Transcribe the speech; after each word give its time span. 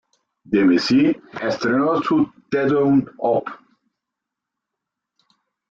Demessieux 0.53 1.15
estrenó 1.43 2.01
su 2.01 2.27
"Te 2.49 2.65
Deum 2.65 3.05
op. 3.19 3.47